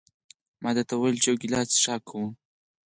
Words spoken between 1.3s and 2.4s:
ګیلاس څښاک کوو؟